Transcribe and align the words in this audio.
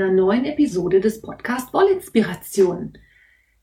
einer 0.00 0.12
neuen 0.12 0.46
Episode 0.46 1.00
des 1.00 1.20
Podcast 1.20 1.74
Wollinspiration. 1.74 2.94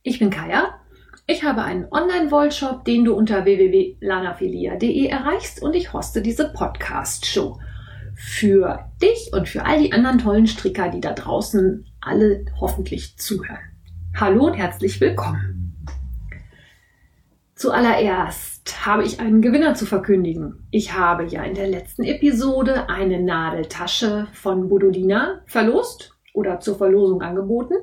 Ich 0.03 0.19
bin 0.19 0.29
Kaya. 0.29 0.79
Ich 1.25 1.43
habe 1.43 1.63
einen 1.63 1.87
Online-Wollshop, 1.89 2.85
den 2.85 3.05
du 3.05 3.15
unter 3.15 3.43
www.lanafilia.de 3.43 5.07
erreichst 5.07 5.63
und 5.63 5.75
ich 5.75 5.93
hoste 5.93 6.21
diese 6.21 6.53
Podcast-Show 6.53 7.59
für 8.15 8.91
dich 9.01 9.31
und 9.33 9.49
für 9.49 9.65
all 9.65 9.81
die 9.81 9.91
anderen 9.93 10.19
tollen 10.19 10.45
Stricker, 10.45 10.89
die 10.89 11.01
da 11.01 11.13
draußen 11.13 11.87
alle 12.01 12.45
hoffentlich 12.59 13.17
zuhören. 13.17 13.57
Hallo 14.15 14.45
und 14.45 14.53
herzlich 14.53 15.01
willkommen. 15.01 15.87
Zuallererst 17.55 18.85
habe 18.85 19.03
ich 19.03 19.19
einen 19.19 19.41
Gewinner 19.41 19.73
zu 19.73 19.87
verkündigen. 19.87 20.67
Ich 20.69 20.93
habe 20.93 21.25
ja 21.25 21.41
in 21.43 21.55
der 21.55 21.67
letzten 21.67 22.03
Episode 22.03 22.89
eine 22.89 23.19
Nadeltasche 23.19 24.27
von 24.33 24.69
Bodolina 24.69 25.41
verlost 25.47 26.13
oder 26.37 26.59
zur 26.59 26.77
Verlosung 26.77 27.23
angeboten. 27.23 27.73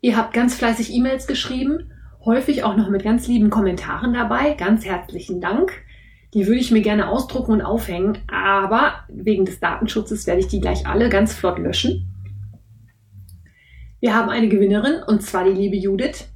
Ihr 0.00 0.16
habt 0.16 0.34
ganz 0.34 0.56
fleißig 0.56 0.92
E-Mails 0.92 1.28
geschrieben, 1.28 1.92
häufig 2.24 2.64
auch 2.64 2.76
noch 2.76 2.90
mit 2.90 3.04
ganz 3.04 3.28
lieben 3.28 3.50
Kommentaren 3.50 4.12
dabei. 4.12 4.54
Ganz 4.54 4.84
herzlichen 4.84 5.40
Dank. 5.40 5.72
Die 6.34 6.46
würde 6.46 6.58
ich 6.58 6.72
mir 6.72 6.82
gerne 6.82 7.08
ausdrucken 7.08 7.52
und 7.52 7.62
aufhängen, 7.62 8.18
aber 8.30 8.94
wegen 9.08 9.44
des 9.44 9.60
Datenschutzes 9.60 10.26
werde 10.26 10.40
ich 10.40 10.48
die 10.48 10.60
gleich 10.60 10.86
alle 10.86 11.08
ganz 11.08 11.32
flott 11.32 11.58
löschen. 11.58 12.12
Wir 14.00 14.14
haben 14.14 14.28
eine 14.28 14.48
Gewinnerin 14.48 15.02
und 15.06 15.22
zwar 15.22 15.44
die 15.44 15.52
liebe 15.52 15.76
Judith. 15.76 16.28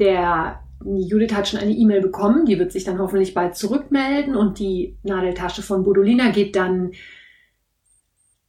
Der 0.00 0.60
Judith 0.84 1.32
hat 1.32 1.48
schon 1.48 1.60
eine 1.60 1.70
E-Mail 1.70 2.02
bekommen, 2.02 2.46
die 2.46 2.58
wird 2.58 2.72
sich 2.72 2.82
dann 2.82 2.98
hoffentlich 2.98 3.32
bald 3.32 3.54
zurückmelden 3.54 4.34
und 4.34 4.58
die 4.58 4.98
Nadeltasche 5.04 5.62
von 5.62 5.84
Bodolina 5.84 6.30
geht 6.30 6.56
dann 6.56 6.90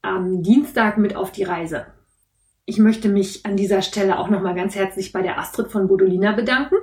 am 0.04 0.44
Dienstag 0.44 1.00
mit 1.00 1.16
auf 1.16 1.32
die 1.32 1.44
Reise. 1.44 1.88
Ich 2.66 2.78
möchte 2.78 3.10
mich 3.10 3.46
an 3.46 3.58
dieser 3.58 3.82
Stelle 3.82 4.20
auch 4.20 4.30
nochmal 4.30 4.54
ganz 4.54 4.76
herzlich 4.76 5.12
bei 5.12 5.22
der 5.22 5.40
Astrid 5.40 5.72
von 5.72 5.88
Bodolina 5.88 6.34
bedanken, 6.34 6.76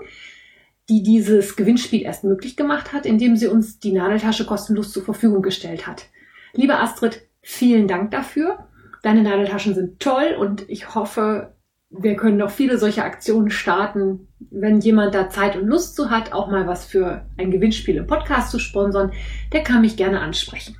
die 0.89 1.03
dieses 1.03 1.55
Gewinnspiel 1.55 2.03
erst 2.03 2.25
möglich 2.25 2.57
gemacht 2.57 2.93
hat, 2.93 3.07
indem 3.07 3.37
sie 3.37 3.47
uns 3.47 3.79
die 3.79 3.93
Nadeltasche 3.93 4.45
kostenlos 4.45 4.91
zur 4.93 5.05
Verfügung 5.05 5.43
gestellt 5.43 5.87
hat. 5.87 6.07
Liebe 6.53 6.77
Astrid, 6.77 7.23
vielen 7.43 7.87
Dank 7.87 8.11
dafür. 8.11 8.67
Deine 9.03 9.23
Nadeltaschen 9.23 9.75
sind 9.75 10.01
toll 10.01 10.37
und 10.39 10.69
ich 10.69 10.95
hoffe, 10.95 11.55
wir 11.91 12.17
können 12.17 12.37
noch 12.37 12.51
viele 12.51 12.79
solche 12.79 13.05
Aktionen 13.05 13.51
starten. 13.51 14.29
Wenn 14.51 14.81
jemand 14.81 15.15
da 15.15 15.29
Zeit 15.29 15.57
und 15.57 15.67
Lust 15.67 15.95
zu 15.95 16.11
hat, 16.11 16.33
auch 16.33 16.49
mal 16.49 16.67
was 16.67 16.85
für 16.85 17.27
ein 17.37 17.51
Gewinnspiel 17.51 17.97
im 17.97 18.07
Podcast 18.07 18.51
zu 18.51 18.59
sponsern, 18.59 19.13
der 19.53 19.63
kann 19.63 19.83
mich 19.83 19.97
gerne 19.97 20.21
ansprechen. 20.21 20.77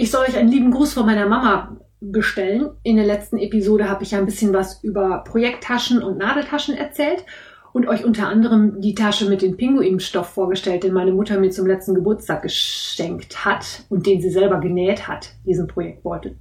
Ich 0.00 0.10
soll 0.10 0.24
euch 0.24 0.38
einen 0.38 0.50
lieben 0.50 0.70
Gruß 0.70 0.94
von 0.94 1.04
meiner 1.04 1.26
Mama 1.26 1.76
bestellen. 2.00 2.70
In 2.82 2.96
der 2.96 3.04
letzten 3.04 3.36
Episode 3.36 3.90
habe 3.90 4.02
ich 4.02 4.12
ja 4.12 4.18
ein 4.18 4.24
bisschen 4.24 4.54
was 4.54 4.82
über 4.82 5.22
Projekttaschen 5.24 6.02
und 6.02 6.16
Nadeltaschen 6.16 6.74
erzählt 6.74 7.26
und 7.74 7.86
euch 7.86 8.02
unter 8.02 8.26
anderem 8.26 8.80
die 8.80 8.94
Tasche 8.94 9.28
mit 9.28 9.42
dem 9.42 9.58
Pinguinstoff 9.58 10.30
vorgestellt, 10.30 10.84
den 10.84 10.94
meine 10.94 11.12
Mutter 11.12 11.38
mir 11.38 11.50
zum 11.50 11.66
letzten 11.66 11.94
Geburtstag 11.94 12.40
geschenkt 12.40 13.44
hat 13.44 13.84
und 13.90 14.06
den 14.06 14.22
sie 14.22 14.30
selber 14.30 14.58
genäht 14.58 15.06
hat, 15.06 15.34
diesen 15.44 15.66
Projektbeutel. 15.66 16.38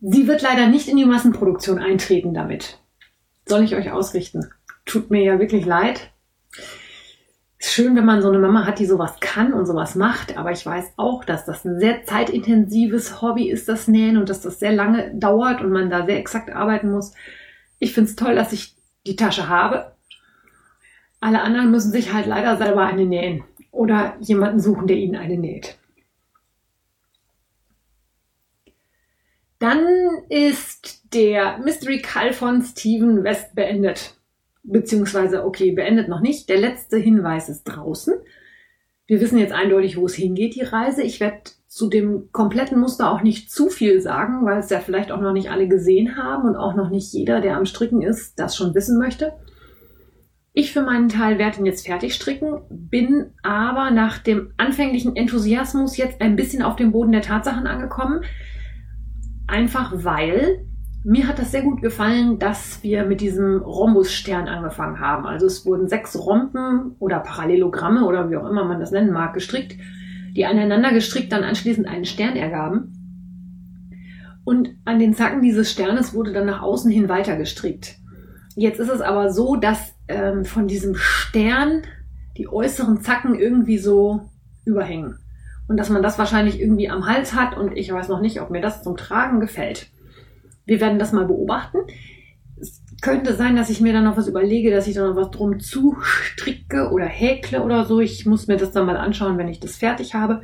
Sie 0.00 0.26
wird 0.26 0.40
leider 0.40 0.66
nicht 0.66 0.88
in 0.88 0.96
die 0.96 1.04
Massenproduktion 1.04 1.78
eintreten 1.78 2.32
damit. 2.32 2.78
Soll 3.44 3.64
ich 3.64 3.76
euch 3.76 3.92
ausrichten? 3.92 4.50
Tut 4.86 5.10
mir 5.10 5.22
ja 5.22 5.38
wirklich 5.38 5.66
leid. 5.66 6.10
Ist 7.60 7.74
schön, 7.74 7.94
wenn 7.94 8.06
man 8.06 8.22
so 8.22 8.28
eine 8.28 8.38
Mama 8.38 8.64
hat, 8.64 8.78
die 8.78 8.86
sowas 8.86 9.20
kann 9.20 9.52
und 9.52 9.66
sowas 9.66 9.94
macht, 9.94 10.38
aber 10.38 10.50
ich 10.50 10.64
weiß 10.64 10.94
auch, 10.96 11.26
dass 11.26 11.44
das 11.44 11.62
ein 11.66 11.78
sehr 11.78 12.04
zeitintensives 12.04 13.20
Hobby 13.20 13.50
ist, 13.50 13.68
das 13.68 13.86
Nähen, 13.86 14.16
und 14.16 14.30
dass 14.30 14.40
das 14.40 14.58
sehr 14.58 14.72
lange 14.72 15.14
dauert 15.14 15.60
und 15.60 15.70
man 15.70 15.90
da 15.90 16.06
sehr 16.06 16.16
exakt 16.16 16.50
arbeiten 16.50 16.90
muss. 16.90 17.12
Ich 17.78 17.92
finde 17.92 18.08
es 18.08 18.16
toll, 18.16 18.34
dass 18.34 18.54
ich 18.54 18.74
die 19.06 19.14
Tasche 19.14 19.50
habe. 19.50 19.94
Alle 21.20 21.42
anderen 21.42 21.70
müssen 21.70 21.92
sich 21.92 22.14
halt 22.14 22.24
leider 22.26 22.56
selber 22.56 22.86
eine 22.86 23.04
nähen 23.04 23.44
oder 23.72 24.16
jemanden 24.20 24.60
suchen, 24.60 24.86
der 24.86 24.96
ihnen 24.96 25.16
eine 25.16 25.36
näht. 25.36 25.76
Dann 29.58 29.86
ist 30.30 31.12
der 31.12 31.58
Mystery 31.58 32.00
Call 32.00 32.32
von 32.32 32.62
Steven 32.62 33.22
West 33.22 33.54
beendet. 33.54 34.16
Beziehungsweise, 34.62 35.44
okay, 35.44 35.72
beendet 35.72 36.08
noch 36.08 36.20
nicht. 36.20 36.48
Der 36.48 36.58
letzte 36.58 36.96
Hinweis 36.98 37.48
ist 37.48 37.64
draußen. 37.64 38.14
Wir 39.06 39.20
wissen 39.20 39.38
jetzt 39.38 39.52
eindeutig, 39.52 39.96
wo 39.96 40.06
es 40.06 40.14
hingeht, 40.14 40.54
die 40.54 40.62
Reise. 40.62 41.02
Ich 41.02 41.18
werde 41.18 41.42
zu 41.66 41.88
dem 41.88 42.30
kompletten 42.30 42.78
Muster 42.78 43.10
auch 43.10 43.22
nicht 43.22 43.50
zu 43.50 43.68
viel 43.68 44.00
sagen, 44.00 44.44
weil 44.44 44.58
es 44.58 44.70
ja 44.70 44.80
vielleicht 44.80 45.10
auch 45.10 45.20
noch 45.20 45.32
nicht 45.32 45.50
alle 45.50 45.66
gesehen 45.66 46.16
haben 46.16 46.48
und 46.48 46.56
auch 46.56 46.74
noch 46.74 46.90
nicht 46.90 47.12
jeder, 47.12 47.40
der 47.40 47.56
am 47.56 47.66
Stricken 47.66 48.02
ist, 48.02 48.38
das 48.38 48.56
schon 48.56 48.74
wissen 48.74 48.98
möchte. 48.98 49.32
Ich 50.52 50.72
für 50.72 50.82
meinen 50.82 51.08
Teil 51.08 51.38
werde 51.38 51.58
ihn 51.58 51.66
jetzt 51.66 51.86
fertig 51.86 52.14
stricken, 52.14 52.62
bin 52.68 53.32
aber 53.42 53.90
nach 53.90 54.18
dem 54.18 54.52
anfänglichen 54.56 55.14
Enthusiasmus 55.14 55.96
jetzt 55.96 56.20
ein 56.20 56.36
bisschen 56.36 56.62
auf 56.62 56.76
dem 56.76 56.92
Boden 56.92 57.12
der 57.12 57.22
Tatsachen 57.22 57.66
angekommen. 57.66 58.22
Einfach 59.46 59.92
weil 60.04 60.66
mir 61.04 61.26
hat 61.26 61.38
das 61.38 61.50
sehr 61.50 61.62
gut 61.62 61.80
gefallen, 61.82 62.38
dass 62.38 62.82
wir 62.82 63.04
mit 63.04 63.20
diesem 63.20 63.62
Rhombusstern 63.62 64.48
angefangen 64.48 65.00
haben. 65.00 65.26
Also 65.26 65.46
es 65.46 65.64
wurden 65.64 65.88
sechs 65.88 66.18
Rompen 66.18 66.96
oder 66.98 67.20
Parallelogramme 67.20 68.04
oder 68.04 68.30
wie 68.30 68.36
auch 68.36 68.48
immer 68.48 68.64
man 68.64 68.80
das 68.80 68.90
nennen 68.90 69.12
mag, 69.12 69.34
gestrickt 69.34 69.76
die 70.36 70.46
aneinander 70.46 70.92
gestrickt 70.92 71.32
dann 71.32 71.44
anschließend 71.44 71.86
einen 71.88 72.04
Stern 72.04 72.36
ergaben. 72.36 72.96
Und 74.44 74.70
an 74.84 74.98
den 74.98 75.14
Zacken 75.14 75.42
dieses 75.42 75.70
Sternes 75.70 76.14
wurde 76.14 76.32
dann 76.32 76.46
nach 76.46 76.62
außen 76.62 76.90
hin 76.90 77.08
weiter 77.08 77.36
gestrickt. 77.36 77.96
Jetzt 78.56 78.80
ist 78.80 78.88
es 78.90 79.00
aber 79.00 79.32
so, 79.32 79.56
dass 79.56 79.94
ähm, 80.08 80.44
von 80.44 80.66
diesem 80.66 80.94
Stern 80.96 81.82
die 82.36 82.48
äußeren 82.48 83.00
Zacken 83.00 83.34
irgendwie 83.34 83.78
so 83.78 84.28
überhängen. 84.64 85.18
Und 85.68 85.76
dass 85.76 85.90
man 85.90 86.02
das 86.02 86.18
wahrscheinlich 86.18 86.60
irgendwie 86.60 86.90
am 86.90 87.06
Hals 87.06 87.34
hat 87.34 87.56
und 87.56 87.76
ich 87.76 87.92
weiß 87.92 88.08
noch 88.08 88.20
nicht, 88.20 88.40
ob 88.40 88.50
mir 88.50 88.60
das 88.60 88.82
zum 88.82 88.96
Tragen 88.96 89.40
gefällt. 89.40 89.88
Wir 90.66 90.80
werden 90.80 90.98
das 90.98 91.12
mal 91.12 91.26
beobachten 91.26 91.78
könnte 93.00 93.34
sein, 93.34 93.56
dass 93.56 93.70
ich 93.70 93.80
mir 93.80 93.92
dann 93.92 94.04
noch 94.04 94.16
was 94.16 94.28
überlege, 94.28 94.70
dass 94.70 94.86
ich 94.86 94.94
da 94.94 95.06
noch 95.06 95.16
was 95.16 95.30
drum 95.30 95.60
zustricke 95.60 96.90
oder 96.90 97.06
häkle 97.06 97.62
oder 97.62 97.84
so. 97.84 98.00
Ich 98.00 98.26
muss 98.26 98.46
mir 98.46 98.56
das 98.56 98.72
dann 98.72 98.86
mal 98.86 98.96
anschauen, 98.96 99.38
wenn 99.38 99.48
ich 99.48 99.60
das 99.60 99.76
fertig 99.76 100.14
habe. 100.14 100.42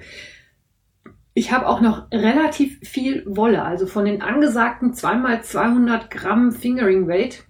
Ich 1.34 1.53
habe 1.53 1.69
auch 1.69 1.82
noch 1.82 2.10
relativ 2.10 2.78
viel 2.81 3.22
Wolle, 3.27 3.62
also 3.62 3.87
von 3.87 4.06
den 4.06 4.22
angesagten 4.22 4.93
2x200 4.93 6.09
Gramm 6.09 6.53
Fingering 6.53 7.09
Weight 7.09 7.44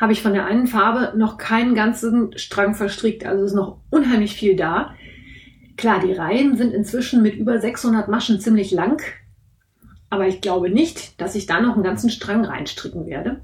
habe 0.00 0.12
ich 0.12 0.22
von 0.22 0.32
der 0.32 0.46
einen 0.46 0.68
Farbe 0.68 1.18
noch 1.18 1.38
keinen 1.38 1.74
ganzen 1.74 2.38
Strang 2.38 2.74
verstrickt, 2.74 3.26
also 3.26 3.44
ist 3.44 3.54
noch 3.54 3.80
unheimlich 3.90 4.34
viel 4.34 4.54
da. 4.54 4.94
Klar, 5.76 6.00
die 6.00 6.12
Reihen 6.12 6.56
sind 6.56 6.72
inzwischen 6.72 7.20
mit 7.20 7.34
über 7.34 7.60
600 7.60 8.08
Maschen 8.08 8.40
ziemlich 8.40 8.70
lang, 8.70 9.02
aber 10.10 10.26
ich 10.26 10.40
glaube 10.40 10.70
nicht, 10.70 11.20
dass 11.20 11.34
ich 11.34 11.46
da 11.46 11.60
noch 11.60 11.74
einen 11.74 11.82
ganzen 11.82 12.10
Strang 12.10 12.44
reinstricken 12.44 13.06
werde. 13.06 13.40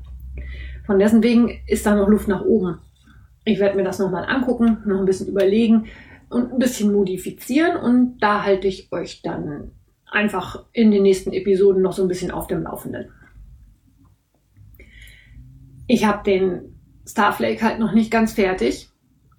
Von 0.87 0.99
dessen 0.99 1.23
wegen 1.23 1.61
ist 1.67 1.87
da 1.87 1.95
noch 1.95 2.09
Luft 2.09 2.29
nach 2.29 2.45
oben. 2.45 2.79
Ich 3.45 3.59
werde 3.59 3.77
mir 3.77 3.85
das 3.85 3.99
nochmal 3.99 4.25
angucken, 4.25 4.79
noch 4.87 4.99
ein 4.99 5.05
bisschen 5.05 5.29
überlegen 5.29 5.87
und 6.31 6.53
ein 6.53 6.59
bisschen 6.59 6.93
modifizieren 6.93 7.77
und 7.77 8.19
da 8.19 8.43
halte 8.43 8.69
ich 8.69 8.91
euch 8.93 9.23
dann 9.23 9.73
einfach 10.11 10.65
in 10.73 10.91
den 10.91 11.03
nächsten 11.03 11.33
Episoden 11.33 11.83
noch 11.83 11.93
so 11.93 12.03
ein 12.03 12.09
bisschen 12.09 12.31
auf 12.31 12.47
dem 12.47 12.63
Laufenden. 12.63 13.11
Ich 15.87 16.07
habe 16.07 16.23
den 16.25 16.81
Starflake 17.07 17.63
halt 17.63 17.79
noch 17.79 17.93
nicht 17.93 18.11
ganz 18.11 18.33
fertig, 18.33 18.89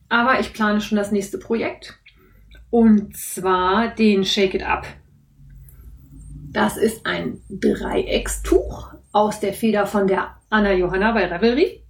aber 0.10 0.40
ich 0.40 0.54
plane 0.54 0.82
schon 0.82 0.98
das 0.98 1.12
nächste 1.12 1.40
Projekt 1.40 2.00
und 2.70 3.16
zwar 3.18 3.96
den 3.96 4.24
Shake 4.24 4.54
It 4.54 4.64
Up. 4.64 4.86
Das 6.56 6.78
ist 6.78 7.06
ein 7.06 7.42
Dreieckstuch 7.50 8.94
aus 9.12 9.42
der 9.42 9.52
Feder 9.52 9.86
von 9.86 10.08
der 10.08 10.38
Anna 10.50 10.72
Johanna 10.72 11.12
bei 11.12 11.26
Revelry. 11.26 11.84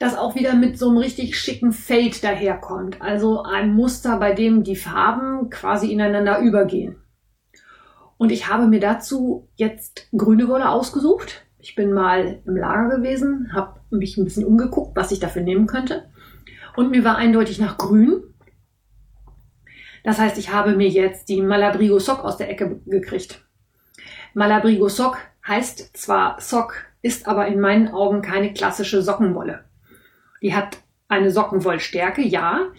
Das 0.00 0.18
auch 0.18 0.34
wieder 0.34 0.56
mit 0.56 0.76
so 0.76 0.88
einem 0.88 0.98
richtig 0.98 1.38
schicken 1.38 1.70
Fade 1.70 2.16
daherkommt. 2.20 3.00
Also 3.00 3.44
ein 3.44 3.72
Muster, 3.72 4.18
bei 4.18 4.32
dem 4.32 4.64
die 4.64 4.74
Farben 4.74 5.50
quasi 5.50 5.92
ineinander 5.92 6.40
übergehen. 6.40 6.96
Und 8.18 8.32
ich 8.32 8.48
habe 8.48 8.66
mir 8.66 8.80
dazu 8.80 9.48
jetzt 9.54 10.08
grüne 10.10 10.48
Wolle 10.48 10.68
ausgesucht. 10.68 11.46
Ich 11.60 11.76
bin 11.76 11.92
mal 11.92 12.42
im 12.44 12.56
Lager 12.56 12.96
gewesen, 12.96 13.52
habe 13.54 13.78
mich 13.90 14.16
ein 14.16 14.24
bisschen 14.24 14.44
umgeguckt, 14.44 14.96
was 14.96 15.12
ich 15.12 15.20
dafür 15.20 15.42
nehmen 15.42 15.68
könnte. 15.68 16.10
Und 16.74 16.90
mir 16.90 17.04
war 17.04 17.14
eindeutig 17.14 17.60
nach 17.60 17.78
grün. 17.78 18.31
Das 20.04 20.18
heißt, 20.18 20.38
ich 20.38 20.52
habe 20.52 20.74
mir 20.74 20.88
jetzt 20.88 21.28
die 21.28 21.42
Malabrigo 21.42 21.98
Sock 21.98 22.24
aus 22.24 22.36
der 22.36 22.50
Ecke 22.50 22.80
gekriegt. 22.86 23.44
Malabrigo 24.34 24.88
Sock 24.88 25.18
heißt 25.46 25.96
zwar 25.96 26.40
Sock, 26.40 26.74
ist 27.02 27.26
aber 27.26 27.46
in 27.46 27.60
meinen 27.60 27.88
Augen 27.88 28.22
keine 28.22 28.52
klassische 28.52 29.02
Sockenwolle. 29.02 29.64
Die 30.40 30.54
hat 30.54 30.78
eine 31.08 31.30
Sockenwollstärke, 31.30 32.22
ja, 32.22 32.72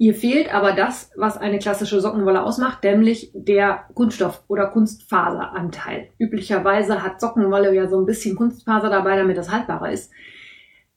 Ihr 0.00 0.14
fehlt 0.14 0.54
aber 0.54 0.72
das, 0.74 1.10
was 1.16 1.36
eine 1.36 1.58
klassische 1.58 2.00
Sockenwolle 2.00 2.44
ausmacht, 2.44 2.84
nämlich 2.84 3.32
der 3.34 3.84
Kunststoff- 3.94 4.44
oder 4.46 4.68
Kunstfaseranteil. 4.68 6.10
Üblicherweise 6.18 7.02
hat 7.02 7.20
Sockenwolle 7.20 7.74
ja 7.74 7.88
so 7.88 7.98
ein 7.98 8.06
bisschen 8.06 8.36
Kunstfaser 8.36 8.90
dabei, 8.90 9.16
damit 9.16 9.36
das 9.36 9.50
haltbarer 9.50 9.90
ist. 9.90 10.12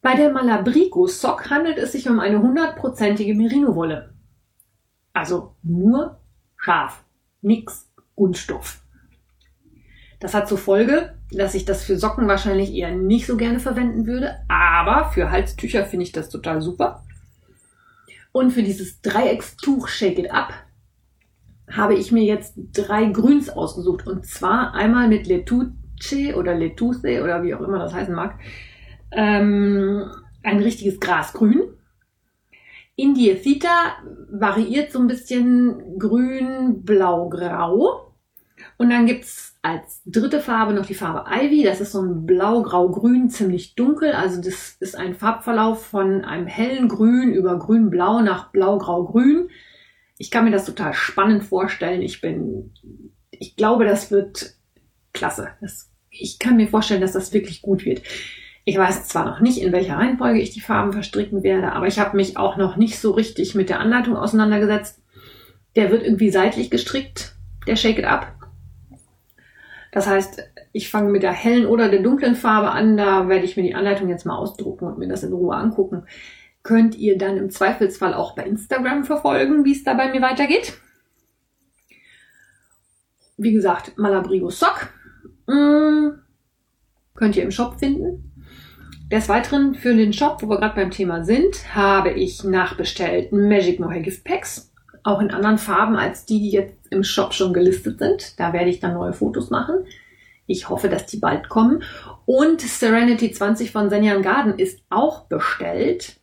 Bei 0.03 0.13
der 0.13 0.31
Malabrigo 0.31 1.07
Sock 1.07 1.49
handelt 1.49 1.79
es 1.79 1.93
sich 1.93 2.07
um 2.07 2.19
eine 2.19 2.43
hundertprozentige 2.43 3.33
Merino-Wolle. 3.33 4.10
Also 5.13 5.55
nur 5.63 6.19
scharf, 6.57 7.03
nix 7.41 7.91
Kunststoff. 8.15 8.81
Das 10.19 10.35
hat 10.35 10.47
zur 10.47 10.59
Folge, 10.59 11.15
dass 11.31 11.55
ich 11.55 11.65
das 11.65 11.83
für 11.83 11.97
Socken 11.97 12.27
wahrscheinlich 12.27 12.71
eher 12.73 12.95
nicht 12.95 13.25
so 13.25 13.37
gerne 13.37 13.59
verwenden 13.59 14.05
würde, 14.05 14.35
aber 14.47 15.09
für 15.09 15.31
Halstücher 15.31 15.85
finde 15.85 16.03
ich 16.03 16.11
das 16.11 16.29
total 16.29 16.61
super. 16.61 17.03
Und 18.31 18.51
für 18.51 18.63
dieses 18.63 19.01
Dreieckstuch 19.01 19.87
Shake 19.87 20.19
It 20.19 20.31
Up 20.31 20.53
habe 21.69 21.95
ich 21.95 22.11
mir 22.11 22.23
jetzt 22.23 22.53
drei 22.73 23.05
Grüns 23.05 23.49
ausgesucht. 23.49 24.07
Und 24.07 24.25
zwar 24.25 24.73
einmal 24.73 25.07
mit 25.07 25.27
Letuce 25.27 25.73
oder 26.35 26.53
Letuce 26.55 27.21
oder 27.21 27.43
wie 27.43 27.53
auch 27.55 27.61
immer 27.61 27.79
das 27.79 27.93
heißen 27.93 28.13
mag. 28.13 28.39
Ähm, 29.11 30.09
ein 30.43 30.59
richtiges 30.59 30.99
Grasgrün. 30.99 31.61
Indiethita 33.01 33.97
variiert 34.31 34.91
so 34.91 34.99
ein 34.99 35.07
bisschen 35.07 35.97
grün, 35.97 36.83
blau, 36.83 37.29
grau. 37.29 38.13
Und 38.77 38.89
dann 38.89 39.05
gibt's 39.05 39.57
als 39.61 40.01
dritte 40.05 40.39
Farbe 40.39 40.73
noch 40.73 40.85
die 40.85 40.93
Farbe 40.93 41.29
Ivy. 41.29 41.63
Das 41.63 41.81
ist 41.81 41.91
so 41.91 42.01
ein 42.01 42.25
blau, 42.25 42.61
grau, 42.61 42.89
grün, 42.89 43.29
ziemlich 43.29 43.75
dunkel. 43.75 44.13
Also 44.13 44.41
das 44.41 44.77
ist 44.79 44.95
ein 44.95 45.15
Farbverlauf 45.15 45.85
von 45.85 46.23
einem 46.23 46.47
hellen 46.47 46.87
Grün 46.87 47.33
über 47.33 47.57
grün, 47.59 47.89
blau 47.89 48.21
nach 48.21 48.51
blau, 48.51 48.77
grau, 48.77 49.05
grün. 49.05 49.49
Ich 50.17 50.31
kann 50.31 50.45
mir 50.45 50.51
das 50.51 50.65
total 50.65 50.93
spannend 50.93 51.43
vorstellen. 51.43 52.01
Ich 52.01 52.21
bin, 52.21 52.73
ich 53.31 53.55
glaube, 53.55 53.85
das 53.85 54.11
wird 54.11 54.55
klasse. 55.13 55.49
Das, 55.61 55.91
ich 56.09 56.39
kann 56.39 56.57
mir 56.57 56.67
vorstellen, 56.67 57.01
dass 57.01 57.13
das 57.13 57.33
wirklich 57.33 57.61
gut 57.61 57.85
wird. 57.85 58.01
Ich 58.63 58.77
weiß 58.77 59.07
zwar 59.07 59.25
noch 59.25 59.39
nicht, 59.39 59.59
in 59.59 59.71
welcher 59.71 59.95
Reihenfolge 59.95 60.39
ich 60.39 60.51
die 60.51 60.61
Farben 60.61 60.93
verstricken 60.93 61.43
werde, 61.43 61.73
aber 61.73 61.87
ich 61.87 61.99
habe 61.99 62.15
mich 62.15 62.37
auch 62.37 62.57
noch 62.57 62.75
nicht 62.75 62.99
so 62.99 63.11
richtig 63.11 63.55
mit 63.55 63.69
der 63.69 63.79
Anleitung 63.79 64.15
auseinandergesetzt. 64.15 65.01
Der 65.75 65.89
wird 65.89 66.03
irgendwie 66.03 66.29
seitlich 66.29 66.69
gestrickt, 66.69 67.35
der 67.65 67.75
Shake 67.75 67.99
It 67.99 68.05
Up. 68.05 68.27
Das 69.91 70.07
heißt, 70.07 70.43
ich 70.71 70.89
fange 70.89 71.09
mit 71.09 71.23
der 71.23 71.33
hellen 71.33 71.65
oder 71.65 71.89
der 71.89 72.01
dunklen 72.01 72.35
Farbe 72.35 72.71
an. 72.71 72.97
Da 72.97 73.27
werde 73.27 73.45
ich 73.45 73.57
mir 73.57 73.63
die 73.63 73.75
Anleitung 73.75 74.09
jetzt 74.09 74.25
mal 74.25 74.37
ausdrucken 74.37 74.85
und 74.85 74.97
mir 74.97 75.07
das 75.07 75.23
in 75.23 75.33
Ruhe 75.33 75.55
angucken. 75.55 76.05
Könnt 76.63 76.95
ihr 76.95 77.17
dann 77.17 77.37
im 77.37 77.49
Zweifelsfall 77.49 78.13
auch 78.13 78.35
bei 78.35 78.43
Instagram 78.43 79.03
verfolgen, 79.03 79.65
wie 79.65 79.73
es 79.73 79.83
da 79.83 79.95
bei 79.95 80.11
mir 80.11 80.21
weitergeht. 80.21 80.79
Wie 83.37 83.51
gesagt, 83.51 83.97
Malabrigo 83.97 84.49
Sock. 84.49 84.89
Hm, 85.47 86.19
könnt 87.15 87.35
ihr 87.35 87.43
im 87.43 87.51
Shop 87.51 87.79
finden. 87.79 88.30
Des 89.11 89.27
Weiteren 89.27 89.75
für 89.75 89.93
den 89.93 90.13
Shop, 90.13 90.41
wo 90.41 90.47
wir 90.47 90.57
gerade 90.57 90.75
beim 90.75 90.89
Thema 90.89 91.25
sind, 91.25 91.75
habe 91.75 92.11
ich 92.11 92.45
nachbestellt 92.45 93.33
Magic 93.33 93.77
Mohair 93.77 93.99
Gift 93.99 94.23
Packs 94.23 94.71
auch 95.03 95.19
in 95.19 95.31
anderen 95.31 95.57
Farben 95.57 95.97
als 95.97 96.25
die, 96.25 96.39
die 96.39 96.51
jetzt 96.51 96.87
im 96.91 97.03
Shop 97.03 97.33
schon 97.33 97.51
gelistet 97.51 97.99
sind. 97.99 98.39
Da 98.39 98.53
werde 98.53 98.69
ich 98.69 98.79
dann 98.79 98.93
neue 98.93 99.11
Fotos 99.11 99.49
machen. 99.49 99.85
Ich 100.47 100.69
hoffe, 100.69 100.87
dass 100.87 101.07
die 101.07 101.17
bald 101.17 101.49
kommen. 101.49 101.83
Und 102.25 102.61
Serenity 102.61 103.31
20 103.31 103.71
von 103.71 103.89
Senjan 103.89 104.21
Garden 104.21 104.57
ist 104.57 104.81
auch 104.89 105.25
bestellt. 105.25 106.15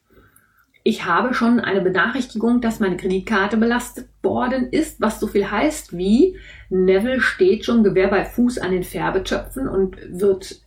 Ich 0.83 1.05
habe 1.05 1.35
schon 1.35 1.61
eine 1.61 1.83
Benachrichtigung, 1.83 2.63
dass 2.63 2.81
meine 2.81 2.97
Kreditkarte 2.97 3.59
belastet 3.59 4.09
worden 4.23 4.69
ist, 4.71 4.99
was 4.99 5.21
so 5.21 5.27
viel 5.27 5.51
heißt 5.51 5.95
wie 5.99 6.39
Neville 6.71 7.21
steht 7.21 7.67
schon 7.67 7.85
Gewehr 7.85 8.09
bei 8.09 8.25
Fuß 8.25 8.57
an 8.59 8.71
den 8.71 8.85
Färbetöpfen 8.85 9.69
und 9.69 9.99
wird 10.09 10.63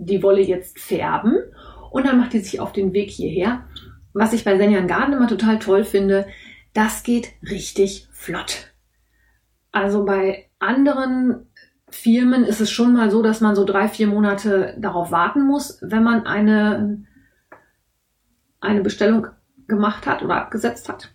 die 0.00 0.22
Wolle 0.22 0.40
jetzt 0.40 0.78
färben. 0.78 1.36
Und 1.90 2.06
dann 2.06 2.18
macht 2.18 2.32
die 2.32 2.40
sich 2.40 2.60
auf 2.60 2.72
den 2.72 2.92
Weg 2.92 3.10
hierher. 3.10 3.64
Was 4.12 4.32
ich 4.32 4.44
bei 4.44 4.56
Senjan 4.56 4.88
Garden 4.88 5.14
immer 5.14 5.28
total 5.28 5.58
toll 5.58 5.84
finde, 5.84 6.26
das 6.72 7.02
geht 7.02 7.32
richtig 7.42 8.08
flott. 8.12 8.72
Also 9.72 10.04
bei 10.04 10.48
anderen 10.58 11.46
Firmen 11.88 12.44
ist 12.44 12.60
es 12.60 12.70
schon 12.70 12.92
mal 12.92 13.10
so, 13.10 13.22
dass 13.22 13.40
man 13.40 13.54
so 13.54 13.64
drei, 13.64 13.88
vier 13.88 14.06
Monate 14.06 14.76
darauf 14.78 15.10
warten 15.10 15.46
muss, 15.46 15.78
wenn 15.80 16.02
man 16.02 16.26
eine, 16.26 17.04
eine 18.60 18.80
Bestellung 18.80 19.26
gemacht 19.66 20.06
hat 20.06 20.22
oder 20.22 20.36
abgesetzt 20.36 20.88
hat. 20.88 21.12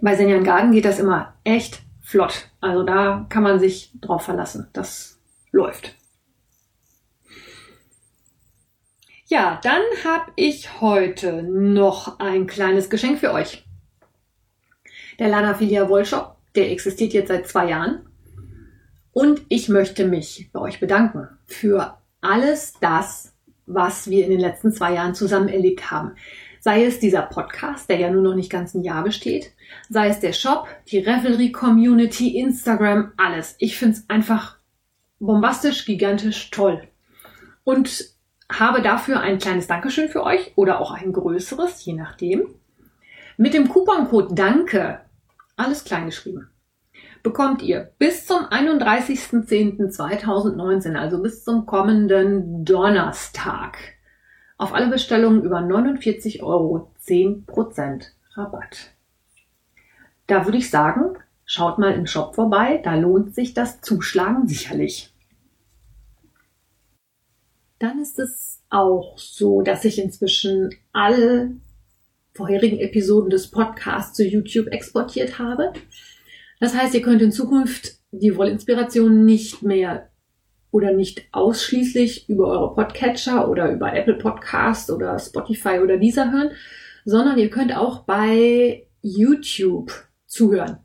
Bei 0.00 0.14
Senjan 0.14 0.44
Garden 0.44 0.72
geht 0.72 0.84
das 0.84 0.98
immer 0.98 1.34
echt 1.44 1.82
flott. 2.00 2.48
Also 2.60 2.82
da 2.82 3.26
kann 3.28 3.42
man 3.42 3.58
sich 3.58 3.92
drauf 4.00 4.22
verlassen. 4.22 4.68
Das 4.72 5.18
läuft. 5.52 5.96
Ja, 9.32 9.60
dann 9.62 9.82
habe 10.02 10.32
ich 10.34 10.80
heute 10.80 11.44
noch 11.44 12.18
ein 12.18 12.48
kleines 12.48 12.90
Geschenk 12.90 13.20
für 13.20 13.32
euch. 13.32 13.64
Der 15.20 15.28
Lana 15.28 15.54
Filia 15.54 15.88
Wollshop, 15.88 16.34
der 16.56 16.72
existiert 16.72 17.12
jetzt 17.12 17.28
seit 17.28 17.46
zwei 17.46 17.68
Jahren. 17.70 18.08
Und 19.12 19.42
ich 19.48 19.68
möchte 19.68 20.04
mich 20.04 20.50
bei 20.52 20.58
euch 20.58 20.80
bedanken 20.80 21.28
für 21.46 21.98
alles 22.20 22.74
das, 22.80 23.32
was 23.66 24.10
wir 24.10 24.24
in 24.24 24.32
den 24.32 24.40
letzten 24.40 24.72
zwei 24.72 24.94
Jahren 24.94 25.14
zusammen 25.14 25.48
erlebt 25.48 25.92
haben. 25.92 26.16
Sei 26.58 26.84
es 26.84 26.98
dieser 26.98 27.22
Podcast, 27.22 27.88
der 27.88 28.00
ja 28.00 28.10
nur 28.10 28.22
noch 28.22 28.34
nicht 28.34 28.50
ganz 28.50 28.74
ein 28.74 28.82
Jahr 28.82 29.04
besteht, 29.04 29.52
sei 29.88 30.08
es 30.08 30.18
der 30.18 30.32
Shop, 30.32 30.66
die 30.88 30.98
Revelry 30.98 31.52
Community, 31.52 32.36
Instagram, 32.36 33.12
alles. 33.16 33.54
Ich 33.58 33.78
finde 33.78 33.96
es 33.96 34.10
einfach 34.10 34.56
bombastisch, 35.20 35.84
gigantisch, 35.84 36.50
toll. 36.50 36.82
Und 37.62 38.18
habe 38.58 38.82
dafür 38.82 39.20
ein 39.20 39.38
kleines 39.38 39.66
Dankeschön 39.66 40.08
für 40.08 40.24
euch 40.24 40.52
oder 40.56 40.80
auch 40.80 40.90
ein 40.90 41.12
größeres, 41.12 41.84
je 41.84 41.92
nachdem. 41.94 42.48
Mit 43.36 43.54
dem 43.54 43.68
Couponcode 43.68 44.38
DANKE 44.38 45.00
alles 45.56 45.84
klein 45.84 46.06
geschrieben, 46.06 46.48
bekommt 47.22 47.62
ihr 47.62 47.92
bis 47.98 48.26
zum 48.26 48.46
31.10.2019, 48.46 50.96
also 50.96 51.22
bis 51.22 51.44
zum 51.44 51.66
kommenden 51.66 52.64
Donnerstag, 52.64 53.78
auf 54.56 54.74
alle 54.74 54.88
Bestellungen 54.88 55.42
über 55.42 55.60
49 55.60 56.42
Euro 56.42 56.90
10% 57.04 58.06
Rabatt. 58.34 58.94
Da 60.26 60.46
würde 60.46 60.58
ich 60.58 60.70
sagen, 60.70 61.18
schaut 61.44 61.78
mal 61.78 61.92
im 61.92 62.06
Shop 62.06 62.34
vorbei, 62.34 62.80
da 62.82 62.94
lohnt 62.94 63.34
sich 63.34 63.52
das 63.52 63.80
Zuschlagen 63.80 64.48
sicherlich. 64.48 65.12
Dann 67.80 67.98
ist 67.98 68.18
es 68.18 68.62
auch 68.68 69.16
so, 69.16 69.62
dass 69.62 69.86
ich 69.86 69.98
inzwischen 69.98 70.70
alle 70.92 71.56
vorherigen 72.34 72.78
Episoden 72.78 73.30
des 73.30 73.50
Podcasts 73.50 74.14
zu 74.14 74.22
YouTube 74.22 74.66
exportiert 74.68 75.38
habe. 75.38 75.72
Das 76.60 76.76
heißt, 76.76 76.94
ihr 76.94 77.00
könnt 77.00 77.22
in 77.22 77.32
Zukunft 77.32 77.94
die 78.12 78.36
Wollinspiration 78.36 79.24
nicht 79.24 79.62
mehr 79.62 80.10
oder 80.70 80.92
nicht 80.92 81.24
ausschließlich 81.32 82.28
über 82.28 82.48
eure 82.48 82.74
Podcatcher 82.74 83.48
oder 83.48 83.72
über 83.72 83.94
Apple 83.94 84.18
Podcast 84.18 84.90
oder 84.90 85.18
Spotify 85.18 85.80
oder 85.82 85.96
dieser 85.96 86.30
hören, 86.30 86.50
sondern 87.06 87.38
ihr 87.38 87.48
könnt 87.48 87.74
auch 87.74 88.00
bei 88.00 88.86
YouTube 89.00 89.90
zuhören. 90.26 90.80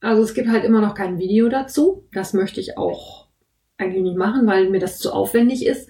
Also 0.00 0.22
es 0.22 0.32
gibt 0.32 0.48
halt 0.48 0.62
immer 0.62 0.80
noch 0.80 0.94
kein 0.94 1.18
Video 1.18 1.48
dazu. 1.48 2.06
Das 2.12 2.34
möchte 2.34 2.60
ich 2.60 2.78
auch 2.78 3.26
eigentlich 3.78 4.04
nicht 4.04 4.16
machen, 4.16 4.46
weil 4.46 4.70
mir 4.70 4.78
das 4.78 4.98
zu 4.98 5.12
aufwendig 5.12 5.66
ist. 5.66 5.88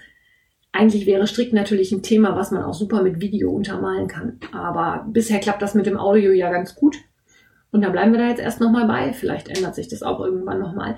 Eigentlich 0.76 1.06
wäre 1.06 1.28
Strick 1.28 1.52
natürlich 1.52 1.92
ein 1.92 2.02
Thema, 2.02 2.34
was 2.34 2.50
man 2.50 2.64
auch 2.64 2.74
super 2.74 3.00
mit 3.00 3.20
Video 3.20 3.52
untermalen 3.52 4.08
kann. 4.08 4.40
Aber 4.52 5.06
bisher 5.08 5.38
klappt 5.38 5.62
das 5.62 5.76
mit 5.76 5.86
dem 5.86 5.96
Audio 5.96 6.32
ja 6.32 6.50
ganz 6.50 6.74
gut. 6.74 6.96
Und 7.70 7.82
da 7.82 7.90
bleiben 7.90 8.10
wir 8.10 8.18
da 8.18 8.28
jetzt 8.28 8.40
erst 8.40 8.60
nochmal 8.60 8.88
bei. 8.88 9.12
Vielleicht 9.12 9.46
ändert 9.46 9.76
sich 9.76 9.86
das 9.86 10.02
auch 10.02 10.18
irgendwann 10.18 10.58
nochmal. 10.58 10.96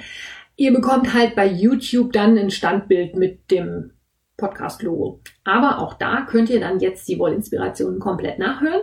Ihr 0.56 0.72
bekommt 0.72 1.12
halt 1.12 1.36
bei 1.36 1.46
YouTube 1.46 2.14
dann 2.14 2.38
ein 2.38 2.50
Standbild 2.50 3.16
mit 3.16 3.50
dem 3.50 3.90
Podcast-Logo. 4.38 5.20
Aber 5.44 5.80
auch 5.80 5.92
da 5.92 6.22
könnt 6.22 6.48
ihr 6.48 6.60
dann 6.60 6.80
jetzt 6.80 7.06
die 7.06 7.18
Wollinspirationen 7.18 8.00
komplett 8.00 8.38
nachhören. 8.38 8.80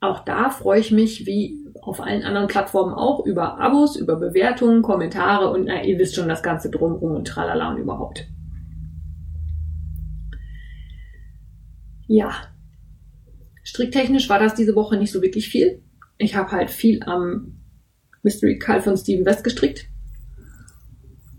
Auch 0.00 0.24
da 0.24 0.50
freue 0.50 0.80
ich 0.80 0.90
mich, 0.90 1.26
wie 1.26 1.64
auf 1.80 2.00
allen 2.00 2.24
anderen 2.24 2.48
Plattformen 2.48 2.92
auch, 2.92 3.24
über 3.24 3.60
Abos, 3.60 3.94
über 3.94 4.16
Bewertungen, 4.16 4.82
Kommentare 4.82 5.50
und 5.50 5.66
na, 5.66 5.84
ihr 5.84 5.96
wisst 6.00 6.16
schon 6.16 6.28
das 6.28 6.42
Ganze 6.42 6.70
drumherum 6.70 7.14
und 7.14 7.28
tralala 7.28 7.70
und 7.70 7.78
überhaupt. 7.78 8.26
Ja, 12.06 12.32
stricktechnisch 13.62 14.28
war 14.28 14.38
das 14.38 14.54
diese 14.54 14.74
Woche 14.74 14.96
nicht 14.96 15.12
so 15.12 15.22
wirklich 15.22 15.48
viel. 15.48 15.82
Ich 16.18 16.36
habe 16.36 16.52
halt 16.52 16.70
viel 16.70 17.02
am 17.02 17.60
Mystery 18.22 18.58
Call 18.58 18.80
von 18.80 18.96
Steven 18.96 19.26
West 19.26 19.44
gestrickt. 19.44 19.88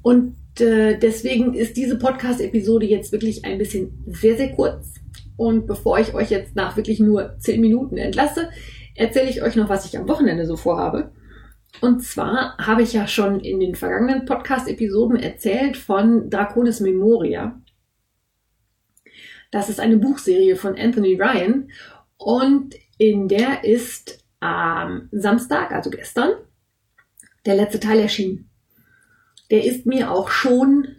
Und 0.01 0.36
äh, 0.60 0.98
deswegen 1.00 1.53
ist 1.53 1.77
diese 1.77 1.98
Podcast-Episode 1.98 2.86
jetzt 2.86 3.12
wirklich 3.12 3.45
ein 3.45 3.57
bisschen 3.57 4.03
sehr, 4.07 4.38
sehr 4.38 4.51
kurz. 4.51 4.93
Und 5.38 5.65
bevor 5.65 6.00
ich 6.00 6.13
euch 6.13 6.29
jetzt 6.29 6.55
nach 6.55 6.77
wirklich 6.77 7.00
nur 7.00 7.38
zehn 7.39 7.60
Minuten 7.60 7.98
entlasse, 7.98 8.50
erzähle 8.95 9.29
ich 9.29 9.41
euch 9.41 9.55
noch, 9.55 9.69
was 9.69 9.86
ich 9.86 9.98
am 9.98 10.07
Wochenende 10.07 10.45
so 10.45 10.55
vorhabe. 10.55 11.12
Und 11.81 12.03
zwar 12.03 12.57
habe 12.57 12.84
ich 12.84 12.93
ja 12.93 13.07
schon 13.07 13.39
in 13.41 13.60
den 13.60 13.75
vergangenen 13.75 14.25
Podcast-Episoden 14.25 15.17
erzählt 15.17 15.75
von 15.75 16.29
Draconis 16.29 16.79
Memoria. 16.79 17.60
Das 19.55 19.69
ist 19.69 19.79
eine 19.79 19.95
Buchserie 19.95 20.57
von 20.57 20.77
Anthony 20.77 21.15
Ryan 21.15 21.69
und 22.17 22.75
in 22.97 23.29
der 23.29 23.63
ist 23.63 24.21
am 24.41 25.07
Samstag, 25.13 25.71
also 25.71 25.89
gestern, 25.89 26.33
der 27.45 27.55
letzte 27.55 27.79
Teil 27.79 28.00
erschienen. 28.00 28.50
Der 29.50 29.63
ist 29.63 29.85
mir 29.85 30.12
auch 30.12 30.27
schon 30.27 30.97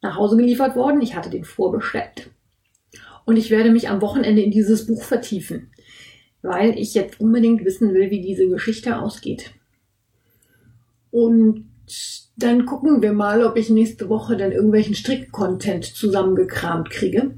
nach 0.00 0.16
Hause 0.16 0.38
geliefert 0.38 0.74
worden. 0.74 1.02
Ich 1.02 1.14
hatte 1.14 1.28
den 1.28 1.44
vorbestellt. 1.44 2.30
Und 3.26 3.36
ich 3.36 3.50
werde 3.50 3.72
mich 3.72 3.90
am 3.90 4.00
Wochenende 4.00 4.40
in 4.40 4.50
dieses 4.50 4.86
Buch 4.86 5.02
vertiefen, 5.02 5.70
weil 6.40 6.78
ich 6.78 6.94
jetzt 6.94 7.20
unbedingt 7.20 7.62
wissen 7.66 7.92
will, 7.92 8.08
wie 8.08 8.22
diese 8.22 8.48
Geschichte 8.48 8.98
ausgeht. 8.98 9.52
Und 11.10 11.71
dann 12.36 12.66
gucken 12.66 13.02
wir 13.02 13.12
mal, 13.12 13.44
ob 13.44 13.56
ich 13.56 13.70
nächste 13.70 14.08
Woche 14.08 14.36
dann 14.36 14.52
irgendwelchen 14.52 14.94
Strick-Content 14.94 15.84
zusammengekramt 15.84 16.90
kriege. 16.90 17.34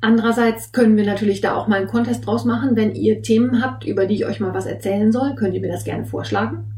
Andererseits 0.00 0.72
können 0.72 0.96
wir 0.96 1.04
natürlich 1.04 1.40
da 1.40 1.56
auch 1.56 1.66
mal 1.66 1.80
einen 1.80 1.88
Contest 1.88 2.26
draus 2.26 2.44
machen. 2.44 2.76
Wenn 2.76 2.94
ihr 2.94 3.22
Themen 3.22 3.62
habt, 3.62 3.84
über 3.84 4.06
die 4.06 4.14
ich 4.14 4.26
euch 4.26 4.40
mal 4.40 4.54
was 4.54 4.66
erzählen 4.66 5.10
soll, 5.10 5.34
könnt 5.34 5.54
ihr 5.54 5.60
mir 5.60 5.72
das 5.72 5.84
gerne 5.84 6.04
vorschlagen. 6.04 6.72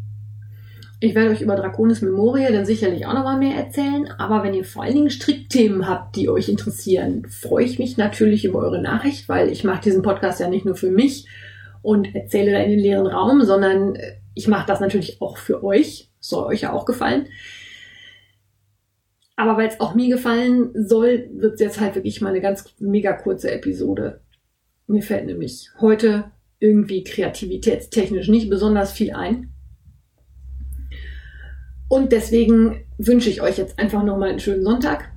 Ich 1.00 1.14
werde 1.14 1.31
euch 1.31 1.43
über 1.43 1.55
Draconis 1.55 2.00
Memoria 2.00 2.50
dann 2.50 2.64
sicherlich 2.64 3.07
auch 3.07 3.12
noch 3.12 3.25
mal 3.25 3.38
mehr 3.38 3.57
erzählen. 3.57 4.09
Aber 4.19 4.43
wenn 4.43 4.55
ihr 4.55 4.64
vor 4.64 4.83
allen 4.83 4.95
Dingen 4.95 5.11
Strickthemen 5.11 5.87
habt, 5.87 6.17
die 6.17 6.28
euch 6.28 6.49
interessieren, 6.49 7.26
freue 7.28 7.64
ich 7.64 7.78
mich 7.78 7.99
natürlich 7.99 8.45
über 8.45 8.61
eure 8.61 8.81
Nachricht, 8.81 9.28
weil 9.28 9.50
ich 9.50 9.62
mache 9.62 9.83
diesen 9.83 10.02
Podcast 10.02 10.40
ja 10.40 10.49
nicht 10.49 10.64
nur 10.64 10.75
für 10.75 10.90
mich 10.90 11.26
und 11.82 12.14
erzähle 12.14 12.52
da 12.52 12.58
in 12.58 12.70
den 12.70 12.78
leeren 12.78 13.06
Raum, 13.06 13.42
sondern 13.42 13.97
ich 14.35 14.49
mache 14.49 14.66
das 14.66 14.80
natürlich 14.80 15.20
auch 15.20 15.37
für 15.37 15.64
euch. 15.64 16.11
Soll 16.20 16.44
euch 16.47 16.62
ja 16.62 16.73
auch 16.73 16.85
gefallen. 16.85 17.26
Aber 19.37 19.56
weil 19.56 19.68
es 19.68 19.80
auch 19.80 19.94
mir 19.94 20.08
gefallen 20.08 20.70
soll, 20.75 21.30
wird 21.32 21.54
es 21.54 21.61
jetzt 21.61 21.80
halt 21.80 21.94
wirklich 21.94 22.20
mal 22.20 22.30
eine 22.30 22.40
ganz 22.40 22.75
mega 22.80 23.12
kurze 23.12 23.50
Episode. 23.52 24.20
Mir 24.88 25.02
fällt 25.02 25.26
nämlich 25.26 25.70
heute 25.80 26.32
irgendwie 26.58 27.04
kreativitätstechnisch 27.04 28.28
nicht 28.28 28.50
besonders 28.50 28.92
viel 28.92 29.12
ein. 29.12 29.52
Und 31.88 32.12
deswegen 32.12 32.85
wünsche 32.99 33.30
ich 33.30 33.40
euch 33.40 33.58
jetzt 33.58 33.78
einfach 33.78 34.02
nochmal 34.02 34.30
einen 34.30 34.40
schönen 34.40 34.64
Sonntag. 34.64 35.11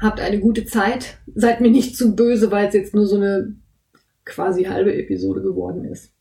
Habt 0.00 0.18
eine 0.20 0.40
gute 0.40 0.64
Zeit. 0.64 1.18
Seid 1.34 1.60
mir 1.60 1.70
nicht 1.70 1.96
zu 1.96 2.16
böse, 2.16 2.50
weil 2.50 2.68
es 2.68 2.74
jetzt 2.74 2.94
nur 2.94 3.06
so 3.06 3.16
eine 3.16 3.54
quasi 4.24 4.64
halbe 4.64 4.94
Episode 4.94 5.42
geworden 5.42 5.84
ist. 5.84 6.14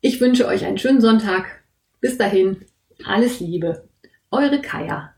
Ich 0.00 0.20
wünsche 0.20 0.46
euch 0.46 0.64
einen 0.64 0.78
schönen 0.78 1.00
Sonntag. 1.00 1.64
Bis 2.00 2.16
dahin, 2.16 2.64
alles 3.04 3.40
Liebe. 3.40 3.88
Eure 4.30 4.60
Kaya. 4.60 5.15